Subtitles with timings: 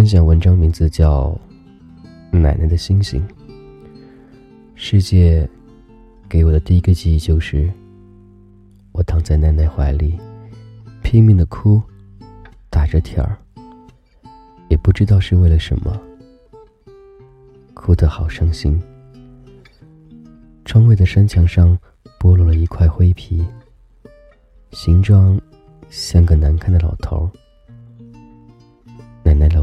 [0.00, 1.38] 分享文章名字叫
[2.38, 3.22] 《奶奶的星星》。
[4.74, 5.46] 世界
[6.26, 7.70] 给我的第一个记忆就是，
[8.92, 10.18] 我躺在奶奶怀里，
[11.02, 11.82] 拼命的哭，
[12.70, 13.36] 打着舔儿，
[14.70, 16.00] 也不知道是为了什么，
[17.74, 18.82] 哭得好伤心。
[20.64, 21.78] 窗外的山墙上
[22.18, 23.44] 剥落了一块灰皮，
[24.70, 25.38] 形状
[25.90, 27.30] 像个难看的老头儿。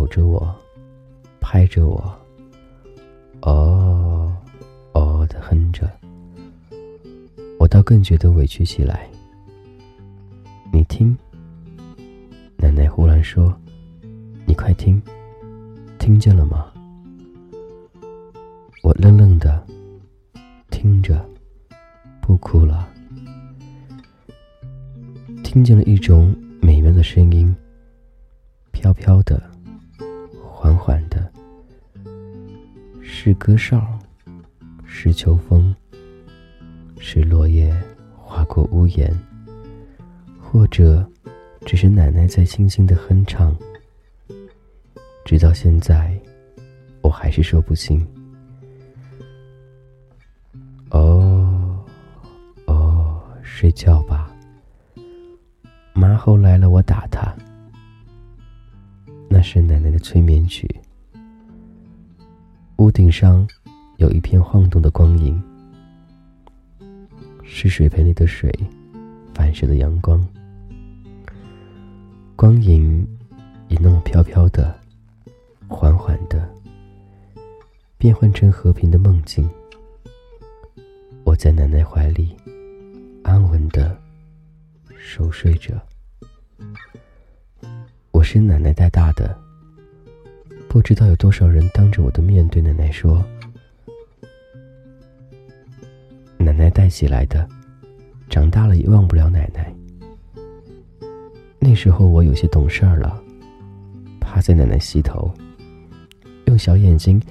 [0.07, 0.55] 着我，
[1.39, 2.20] 拍着我，
[3.41, 4.35] 哦，
[4.93, 5.89] 哦的哼着。
[7.59, 9.09] 我倒更觉得委屈起来。
[10.71, 11.17] 你听，
[12.55, 13.53] 奶奶忽然说
[14.45, 15.01] ：“你快听，
[15.98, 16.71] 听见了吗？”
[18.84, 19.65] 我愣愣的
[20.70, 21.23] 听着，
[22.21, 22.87] 不哭了。
[25.43, 27.55] 听见了一种美妙的声音。
[28.71, 29.41] 飘飘的，
[33.27, 33.85] 是歌哨，
[34.85, 35.75] 是秋风，
[36.97, 37.75] 是落叶
[38.15, 39.13] 划过屋檐，
[40.39, 41.05] 或者
[41.65, 43.53] 只是奶奶在轻轻的哼唱。
[45.25, 46.17] 直到现在，
[47.01, 47.99] 我还是说不清。
[50.91, 51.83] 哦，
[52.65, 54.33] 哦，睡觉吧。
[55.93, 57.35] 妈后来了，我打她。
[59.29, 60.65] 那是奶奶的催眠曲。
[62.77, 63.47] 屋顶上
[63.97, 65.41] 有一片晃动的光影，
[67.44, 68.53] 是水盆里的水
[69.33, 70.23] 反射的阳光。
[72.35, 73.05] 光影
[73.67, 74.79] 也那么飘飘的、
[75.67, 76.47] 缓缓的，
[77.97, 79.50] 变换成和平的梦境。
[81.23, 82.38] 我在奶奶怀里
[83.23, 83.97] 安稳的
[84.95, 85.73] 熟睡着。
[88.11, 89.35] 我是奶奶带大的，
[90.69, 93.23] 不知道有多少人当着我的面对奶奶说
[96.38, 97.47] ：“奶奶带起来的，
[98.29, 99.73] 长大了也忘不了奶奶。”
[101.59, 103.22] 那时候我有些懂事儿了，
[104.19, 105.33] 趴在奶奶膝头，
[106.45, 107.22] 用小眼睛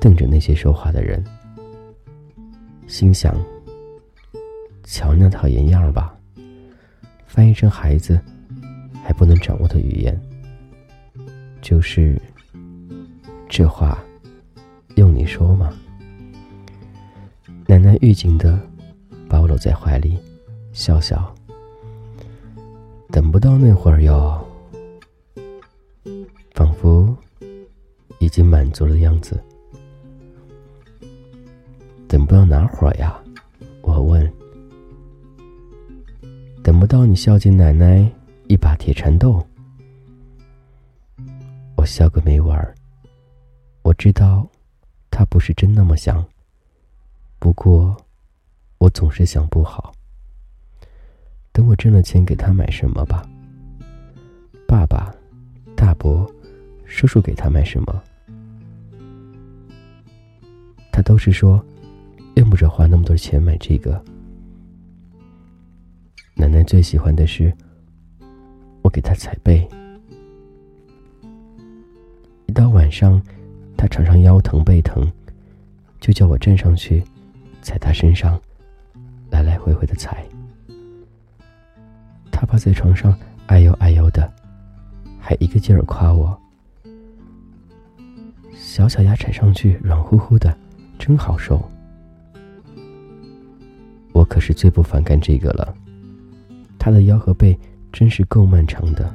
[0.00, 1.22] 瞪着那些说话的人，
[2.86, 3.34] 心想
[4.82, 6.18] ：“瞧那讨厌样儿吧，
[7.26, 8.20] 翻译成孩子。”
[9.04, 10.20] 还不能掌握的语言，
[11.62, 12.20] 就是
[13.48, 13.98] 这话，
[14.96, 15.72] 用你说吗？
[17.66, 18.58] 奶奶预警的
[19.28, 20.18] 把我搂在怀里，
[20.72, 21.34] 笑笑。
[23.10, 24.46] 等不到那会儿哟，
[26.52, 27.16] 仿佛
[28.18, 29.42] 已经满足了的样子。
[32.06, 33.18] 等不到哪会儿呀？
[33.80, 34.30] 我问。
[36.62, 38.10] 等不到你孝敬奶奶。
[38.48, 39.44] 一把铁蚕豆，
[41.76, 42.72] 我笑个没完儿。
[43.86, 44.44] 我知道，
[45.12, 46.26] 他不是真那么想。
[47.38, 47.96] 不过，
[48.78, 49.92] 我总是想不好。
[51.52, 53.24] 等我挣了钱，给他买什么吧。
[54.66, 55.14] 爸爸、
[55.76, 56.28] 大伯、
[56.84, 58.02] 叔叔给他买什么？
[60.90, 61.64] 他都是说，
[62.34, 64.04] 用不着花那么多钱买这个。
[66.34, 67.56] 奶奶最喜欢的是。
[68.82, 69.68] 我给他踩背，
[72.46, 73.22] 一到晚上，
[73.76, 75.06] 他常常腰疼背疼，
[76.00, 77.02] 就叫我站上去，
[77.62, 78.40] 踩他身上，
[79.30, 80.24] 来来回回的踩。
[82.30, 83.16] 他趴在床上，
[83.46, 84.32] 哎呦哎呦的，
[85.20, 86.38] 还一个劲儿夸我：
[88.54, 90.56] 小脚丫踩上去软乎乎的，
[90.98, 91.60] 真好受。
[94.12, 95.74] 我可是最不反感这个了，
[96.78, 97.58] 他的腰和背。
[97.92, 99.10] 真是够漫长的，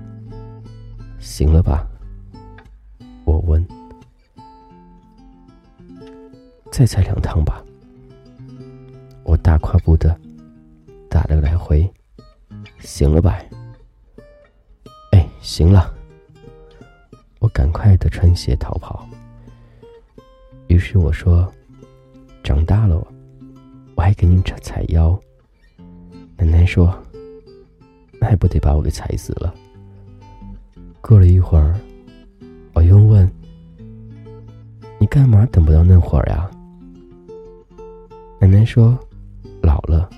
[1.19, 1.87] 行了吧？
[3.25, 3.63] 我问。
[6.71, 7.63] 再踩两趟吧。
[9.23, 10.19] 我大跨步的
[11.09, 11.87] 打了个来回，
[12.79, 13.39] 行了吧？
[15.11, 15.93] 哎，行了。
[17.39, 19.07] 我赶快的穿鞋逃跑。
[20.67, 21.51] 于是我说
[22.43, 22.95] ：“长大了，
[23.95, 25.19] 我还给你踩踩腰。”
[26.37, 26.97] 奶奶说。
[28.19, 29.51] 那还不得把我给踩死了。
[31.01, 31.75] 过了一会儿，
[32.73, 33.27] 我又问
[35.01, 36.47] ：“你干嘛等不到那会儿呀？”
[38.51, 38.99] 奶奶说
[39.63, 40.09] ：“老了，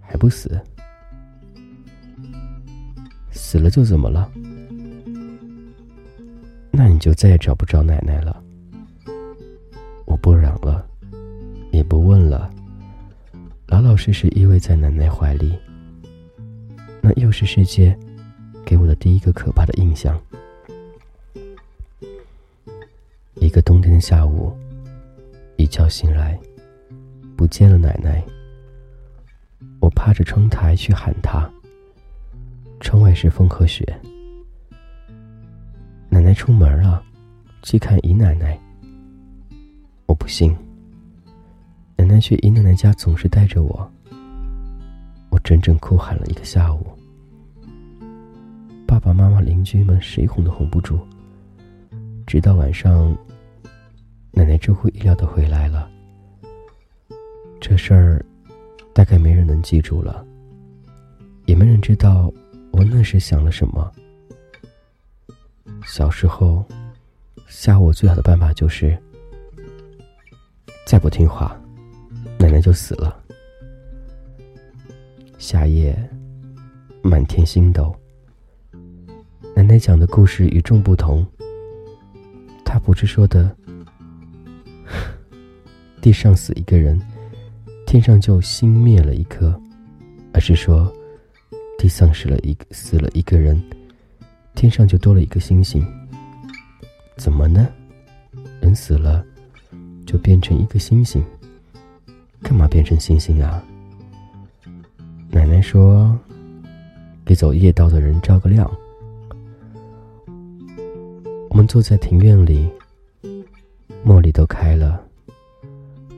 [0.00, 0.56] 还不死。
[3.32, 4.30] 死了就怎么了？
[6.70, 8.40] 那你就再也找不着奶奶了。”
[10.06, 10.86] 我不嚷了，
[11.72, 12.48] 也不问了，
[13.66, 15.52] 老老实实依偎在奶奶怀里。
[17.00, 17.98] 那又是世界
[18.64, 20.16] 给我的第一个可怕的印象。
[23.34, 24.56] 一个冬天的下午，
[25.56, 26.38] 一觉醒来，
[27.36, 28.22] 不见了奶奶。
[29.80, 31.48] 我趴着窗台去喊她。
[32.80, 33.84] 窗外是风和雪。
[36.08, 37.02] 奶奶出门了，
[37.62, 38.58] 去看姨奶奶。
[40.06, 40.54] 我不信。
[41.96, 43.90] 奶奶去姨奶奶家总是带着我。
[45.30, 46.86] 我整整哭喊了一个下午。
[48.86, 50.98] 爸爸妈妈、邻居们谁哄都哄不住。
[52.26, 53.16] 直到晚上，
[54.32, 55.88] 奶奶出乎意料的回来了。
[57.64, 58.20] 这事儿，
[58.92, 60.26] 大概没人能记住了，
[61.46, 62.28] 也没人知道
[62.72, 63.88] 我那时想了什么。
[65.86, 66.64] 小时候，
[67.46, 68.98] 吓唬我最好的办法就是，
[70.84, 71.56] 再不听话，
[72.36, 73.16] 奶奶就死了。
[75.38, 75.96] 夏夜，
[77.00, 77.94] 满天星斗。
[79.54, 81.24] 奶奶讲的故事与众不同。
[82.64, 83.56] 她不是说的
[86.02, 87.00] 地上死一个人，
[87.92, 89.54] 天上就星灭了一颗，
[90.32, 90.90] 而是说
[91.76, 93.62] 地丧失了一死了一个人，
[94.54, 95.86] 天上就多了一个星星。
[97.18, 97.68] 怎么呢？
[98.62, 99.22] 人死了
[100.06, 101.22] 就变成一个星星，
[102.40, 103.62] 干嘛变成星星啊？
[105.28, 106.18] 奶奶说，
[107.26, 108.70] 给走夜道的人照个亮。
[111.50, 112.70] 我们坐在庭院里，
[114.02, 114.98] 茉莉都开了，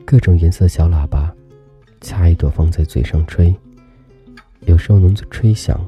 [0.05, 1.35] 各种颜色小喇叭，
[2.05, 3.53] 掐一朵放在嘴上吹，
[4.67, 5.83] 有时候能吹响。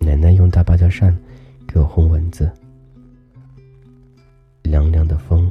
[0.00, 1.16] 奶奶用大芭蕉扇
[1.68, 2.50] 给我轰蚊子。
[4.64, 5.48] 凉凉的风，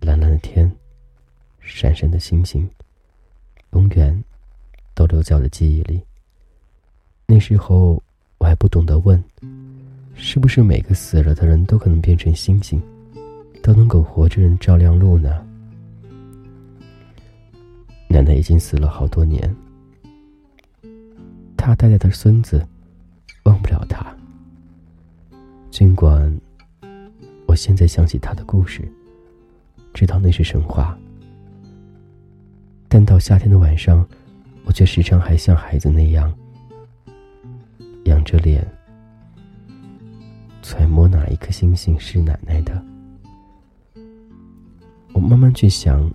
[0.00, 0.70] 蓝蓝的天，
[1.60, 2.68] 闪闪的星星，
[3.72, 4.22] 永远
[4.94, 5.98] 都留在我的记忆里。
[7.24, 8.02] 那时候
[8.36, 9.22] 我还不懂得问。
[10.14, 12.78] 是不是每个死了的人都可能变成星星，
[13.62, 15.42] 都能够活着人照亮路呢？
[18.12, 19.56] 奶奶已经死了好多年，
[21.56, 22.66] 他带来的孙子
[23.44, 24.04] 忘不了他。
[25.70, 26.40] 尽管
[27.46, 28.82] 我现在想起他的故事，
[29.94, 30.98] 知道那是神话，
[32.88, 34.04] 但到夏天的晚上，
[34.64, 36.34] 我却时常还像孩子那样，
[38.06, 38.66] 仰着脸。
[40.62, 42.84] 揣摩哪一颗星星是奶奶的？
[45.12, 46.12] 我慢慢去想，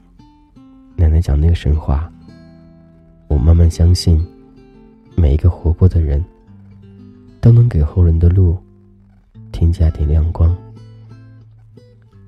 [0.96, 2.12] 奶奶讲那个神话。
[3.28, 4.26] 我慢慢相信，
[5.16, 6.24] 每一个活过的人，
[7.42, 8.58] 都能给后人的路
[9.52, 10.56] 添加点亮光。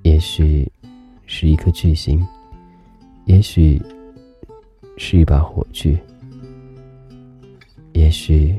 [0.04, 0.70] 也许
[1.26, 2.26] 是一颗巨星，
[3.26, 3.82] 也许
[4.98, 5.98] 是一把火炬，
[7.94, 8.56] 也许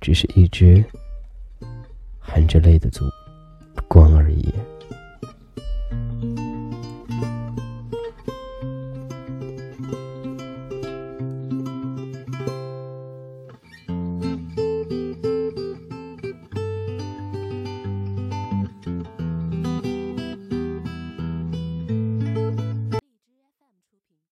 [0.00, 0.84] 只是一只。
[2.26, 3.04] 含着泪的足。